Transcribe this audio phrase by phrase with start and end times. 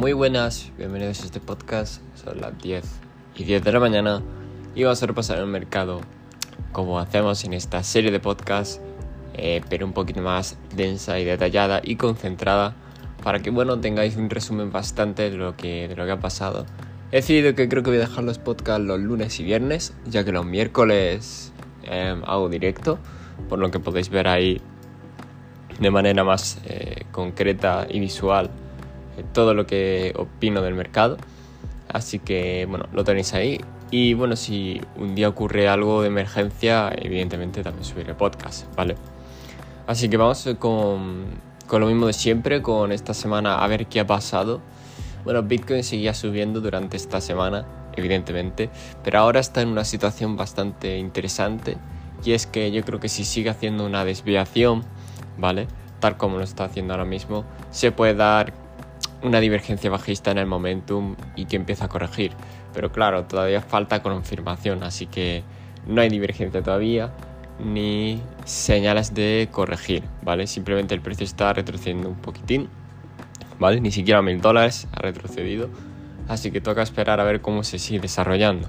[0.00, 2.00] Muy buenas, bienvenidos a este podcast.
[2.14, 2.82] Son las 10
[3.36, 4.22] y 10 de la mañana
[4.74, 6.00] y vamos a repasar el mercado
[6.72, 8.80] como hacemos en esta serie de podcasts,
[9.34, 12.74] eh, pero un poquito más densa y detallada y concentrada
[13.22, 16.64] para que bueno tengáis un resumen bastante de lo que, de lo que ha pasado.
[17.12, 20.24] He decidido que creo que voy a dejar los podcasts los lunes y viernes, ya
[20.24, 22.98] que los miércoles em, hago directo,
[23.50, 24.62] por lo que podéis ver ahí
[25.78, 28.48] de manera más eh, concreta y visual
[29.32, 31.16] todo lo que opino del mercado.
[31.88, 33.60] Así que bueno, lo tenéis ahí.
[33.90, 38.94] Y bueno, si un día ocurre algo de emergencia, evidentemente también subiré podcast, ¿vale?
[39.86, 41.24] Así que vamos con,
[41.66, 44.60] con lo mismo de siempre, con esta semana a ver qué ha pasado.
[45.24, 47.66] Bueno, Bitcoin seguía subiendo durante esta semana,
[47.96, 48.70] evidentemente,
[49.02, 51.76] pero ahora está en una situación bastante interesante
[52.24, 54.84] y es que yo creo que si sigue haciendo una desviación,
[55.38, 55.66] ¿vale?
[56.00, 58.52] Tal como lo está haciendo ahora mismo, se puede dar
[59.22, 62.32] una divergencia bajista en el momentum y que empieza a corregir.
[62.72, 65.42] Pero claro, todavía falta confirmación, así que
[65.86, 67.12] no hay divergencia todavía
[67.62, 70.46] ni señales de corregir, ¿vale?
[70.46, 72.68] Simplemente el precio está retrocediendo un poquitín,
[73.58, 73.80] ¿vale?
[73.80, 75.68] Ni siquiera mil dólares ha retrocedido,
[76.28, 78.68] así que toca esperar a ver cómo se sigue desarrollando.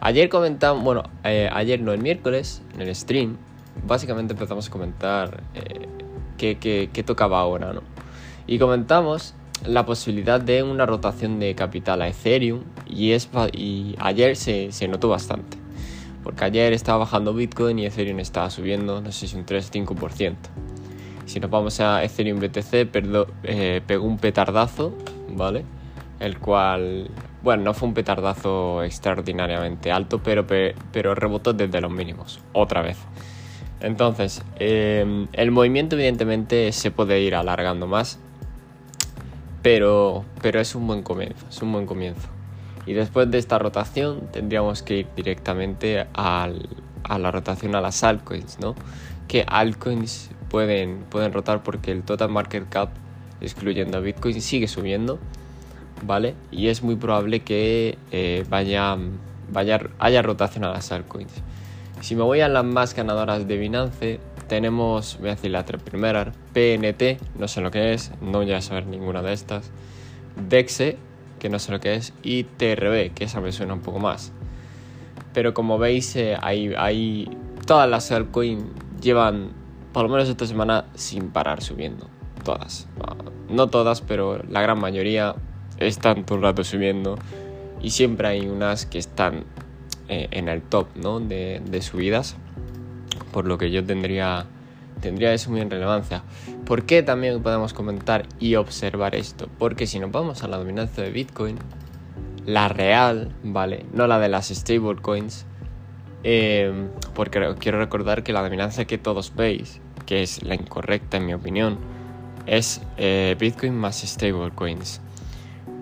[0.00, 3.36] Ayer comentamos, bueno, eh, ayer no, el miércoles, en el stream,
[3.84, 5.88] básicamente empezamos a comentar eh,
[6.36, 7.82] qué tocaba ahora, ¿no?
[8.46, 9.34] Y comentamos
[9.66, 14.88] la posibilidad de una rotación de capital a Ethereum y, es, y ayer se, se,
[14.88, 15.56] notó bastante.
[16.22, 20.34] Porque ayer estaba bajando Bitcoin y Ethereum estaba subiendo, no sé si un 3-5%.
[21.26, 22.88] Si nos vamos a Ethereum BTC,
[23.44, 24.94] eh, pegó un petardazo,
[25.30, 25.64] ¿vale?
[26.20, 27.10] El cual,
[27.42, 32.98] bueno, no fue un petardazo extraordinariamente alto, pero, pero rebotó desde los mínimos, otra vez.
[33.80, 38.18] Entonces, eh, el movimiento evidentemente se puede ir alargando más
[39.62, 42.28] pero, pero es un buen comienzo, es un buen comienzo.
[42.86, 46.48] Y después de esta rotación tendríamos que ir directamente a
[47.18, 48.74] la rotación a las altcoins, ¿no?
[49.26, 52.90] Que altcoins pueden, pueden rotar porque el total market cap,
[53.40, 55.18] excluyendo a Bitcoin, sigue subiendo,
[56.04, 56.34] ¿vale?
[56.50, 58.96] Y es muy probable que eh, vaya,
[59.50, 61.32] vaya, haya rotación a las altcoins.
[62.00, 65.80] Si me voy a las más ganadoras de Binance, tenemos, voy a decir la tres
[65.82, 69.70] PNT, no sé lo que es, no voy a saber ninguna de estas,
[70.48, 70.96] DEXE,
[71.38, 74.32] que no sé lo que es, y TRB, que esa me suena un poco más.
[75.34, 76.36] Pero como veis, eh,
[77.66, 78.64] todas las altcoins
[79.00, 79.50] llevan,
[79.92, 82.08] por lo menos esta semana, sin parar subiendo.
[82.42, 82.88] Todas.
[83.48, 85.34] No todas, pero la gran mayoría
[85.78, 87.18] están todo el rato subiendo.
[87.82, 89.44] Y siempre hay unas que están
[90.08, 91.20] eh, en el top ¿no?
[91.20, 92.36] de, de subidas
[93.32, 94.46] por lo que yo tendría,
[95.00, 96.22] tendría eso muy en relevancia.
[96.64, 99.48] ¿Por qué también podemos comentar y observar esto?
[99.58, 101.58] Porque si nos vamos a la dominancia de Bitcoin,
[102.46, 103.84] la real, ¿vale?
[103.92, 105.46] No la de las stablecoins,
[106.24, 106.72] eh,
[107.14, 111.34] porque quiero recordar que la dominancia que todos veis, que es la incorrecta en mi
[111.34, 111.78] opinión,
[112.46, 115.00] es eh, Bitcoin más stablecoins.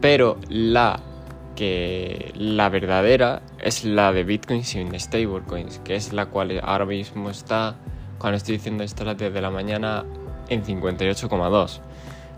[0.00, 1.00] Pero la
[1.58, 7.30] que la verdadera es la de Bitcoin sin stablecoins, que es la cual ahora mismo
[7.30, 7.74] está,
[8.18, 10.04] cuando estoy diciendo esto a las 10 de la mañana,
[10.48, 11.80] en 58,2.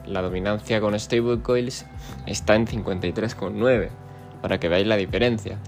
[0.06, 1.84] La dominancia con stablecoins
[2.24, 3.90] está en 53,9,
[4.40, 5.58] para que veáis la diferencia.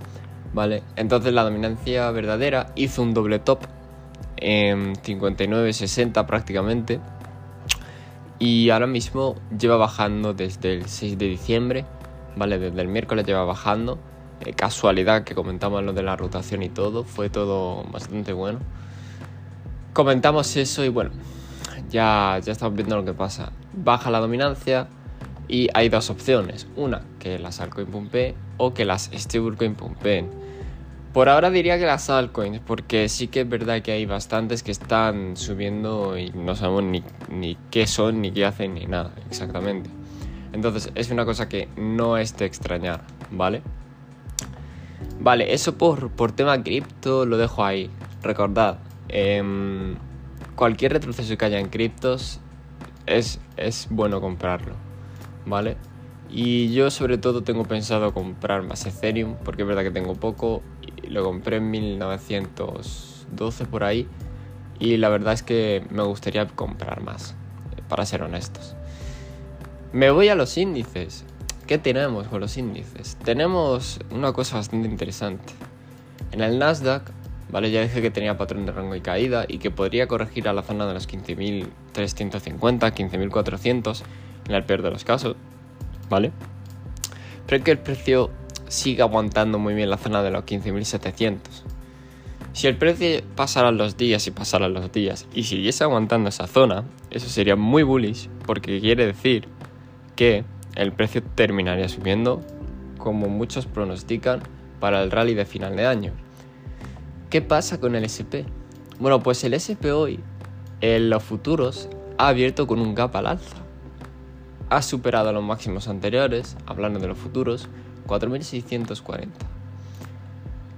[0.54, 0.82] ¿Vale?
[0.96, 3.66] Entonces la dominancia verdadera hizo un doble top
[4.38, 7.00] en 59,60 prácticamente.
[8.38, 11.84] Y ahora mismo lleva bajando desde el 6 de diciembre
[12.36, 12.58] ¿vale?
[12.58, 13.98] Desde el miércoles lleva bajando.
[14.40, 18.58] Eh, casualidad que comentamos lo de la rotación y todo, fue todo bastante bueno.
[19.92, 21.10] Comentamos eso y bueno,
[21.90, 23.52] ya, ya estamos viendo lo que pasa.
[23.72, 24.88] Baja la dominancia
[25.48, 26.66] y hay dos opciones.
[26.76, 30.30] Una, que las altcoins pumpeen o que las stablecoins pumpeen.
[31.12, 34.70] Por ahora diría que las altcoins, porque sí que es verdad que hay bastantes que
[34.70, 39.90] están subiendo y no sabemos ni, ni qué son, ni qué hacen, ni nada exactamente.
[40.52, 43.62] Entonces es una cosa que no es de extrañar, ¿vale?
[45.20, 47.90] Vale, eso por, por tema cripto lo dejo ahí.
[48.22, 48.78] Recordad,
[49.08, 49.96] em,
[50.54, 52.40] cualquier retroceso que haya en criptos
[53.06, 54.74] es, es bueno comprarlo,
[55.46, 55.76] ¿vale?
[56.34, 60.62] Y yo sobre todo tengo pensado comprar más Ethereum, porque es verdad que tengo poco.
[61.06, 64.08] Lo compré en 1912 por ahí.
[64.78, 67.34] Y la verdad es que me gustaría comprar más,
[67.88, 68.74] para ser honestos.
[69.92, 71.24] Me voy a los índices.
[71.66, 73.16] ¿Qué tenemos con los índices?
[73.24, 75.52] Tenemos una cosa bastante interesante.
[76.32, 77.10] En el Nasdaq,
[77.50, 77.70] ¿vale?
[77.70, 80.62] Ya dije que tenía patrón de rango y caída y que podría corregir a la
[80.62, 81.62] zona de los 15.350,
[82.58, 84.02] 15.400
[84.48, 85.36] en el peor de los casos.
[86.12, 86.30] ¿vale?
[87.46, 88.30] Pero que el precio
[88.68, 91.38] sigue aguantando muy bien la zona de los 15.700.
[92.52, 96.84] Si el precio pasara los días y pasara los días y siguiese aguantando esa zona,
[97.10, 99.48] eso sería muy bullish porque quiere decir
[100.16, 100.44] que
[100.76, 102.42] el precio terminaría subiendo
[102.98, 104.40] como muchos pronostican
[104.80, 106.12] para el rally de final de año.
[107.30, 108.44] ¿Qué pasa con el SP?
[108.98, 110.20] Bueno, pues el SP hoy
[110.80, 111.88] en los futuros
[112.18, 113.56] ha abierto con un gap al alza.
[114.68, 117.68] Ha superado los máximos anteriores, hablando de los futuros,
[118.06, 119.46] 4640.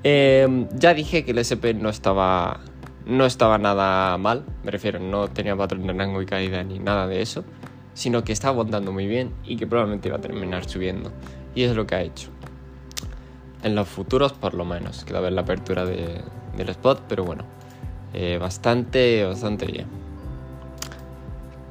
[0.02, 2.60] Em, ya dije que el SP no estaba,
[3.06, 7.06] no estaba nada mal, me refiero, no tenía patrón de rango y caída ni nada
[7.06, 7.44] de eso,
[7.94, 11.10] sino que estaba aguantando muy bien y que probablemente iba a terminar subiendo.
[11.54, 12.28] Y es lo que ha hecho.
[13.62, 16.20] En los futuros, por lo menos, queda ver la apertura de,
[16.56, 17.44] del spot, pero bueno,
[18.12, 19.86] eh, bastante, bastante bien.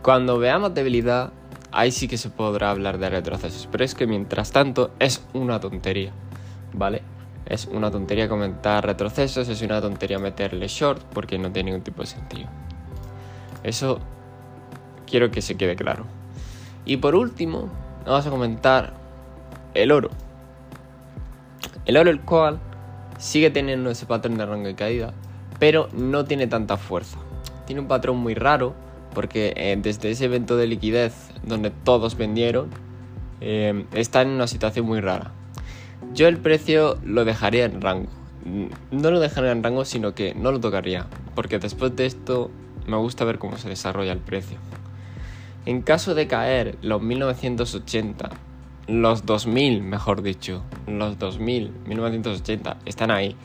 [0.02, 1.32] Cuando veamos debilidad,
[1.72, 3.68] ahí sí que se podrá hablar de retrocesos.
[3.72, 6.12] Pero es que mientras tanto es una tontería,
[6.74, 7.02] ¿vale?
[7.46, 12.02] Es una tontería comentar retrocesos, es una tontería meterle short porque no tiene ningún tipo
[12.02, 12.50] de sentido.
[13.64, 14.00] Eso
[15.08, 16.06] quiero que se quede claro.
[16.86, 17.70] Y por último,
[18.06, 18.94] vamos a comentar
[19.74, 20.10] el oro.
[21.86, 22.60] El oro el cual
[23.18, 25.14] sigue teniendo ese patrón de rango de caída,
[25.60, 27.18] pero no tiene tanta fuerza.
[27.66, 28.74] Tiene un patrón muy raro
[29.14, 31.14] porque eh, desde ese evento de liquidez
[31.44, 32.70] donde todos vendieron,
[33.42, 35.32] eh, está en una situación muy rara.
[36.14, 38.10] Yo el precio lo dejaría en rango.
[38.92, 42.52] No lo dejaría en rango, sino que no lo tocaría, porque después de esto
[42.88, 44.58] me gusta ver cómo se desarrolla el precio.
[45.66, 48.30] En caso de caer los 1980,
[48.88, 53.36] los 2000, mejor dicho, los 2000, 1980, están ahí,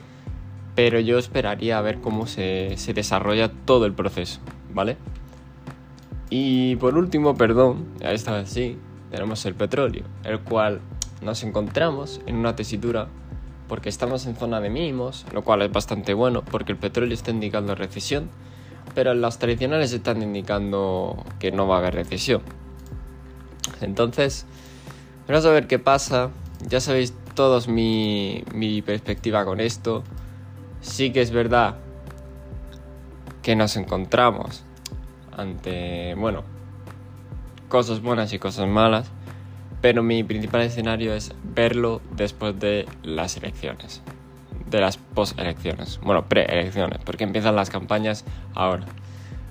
[0.74, 4.40] pero yo esperaría a ver cómo se, se desarrolla todo el proceso,
[4.74, 4.96] ¿vale?
[6.28, 8.78] Y por último, perdón, esta vez sí,
[9.10, 10.80] tenemos el petróleo, el cual
[11.22, 13.08] nos encontramos en una tesitura
[13.68, 17.30] porque estamos en zona de mínimos, lo cual es bastante bueno porque el petróleo está
[17.30, 18.28] indicando recesión,
[18.98, 22.42] pero las tradicionales están indicando que no va a haber recesión.
[23.80, 24.44] Entonces,
[25.28, 26.30] vamos a ver qué pasa.
[26.68, 30.02] Ya sabéis todos mi, mi perspectiva con esto.
[30.80, 31.76] Sí que es verdad
[33.40, 34.64] que nos encontramos
[35.36, 36.42] ante, bueno,
[37.68, 39.12] cosas buenas y cosas malas,
[39.80, 44.02] pero mi principal escenario es verlo después de las elecciones,
[44.70, 48.24] de las post-elecciones, bueno, pre-elecciones, porque empiezan las campañas
[48.54, 48.84] ahora.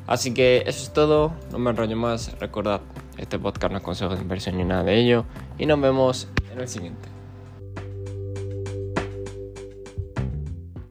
[0.06, 2.81] Así que eso es todo, no me enrollo más, recordad,
[3.18, 5.25] este podcast no es consejo de inversión ni nada de ello,
[5.58, 7.17] y nos vemos en el siguiente.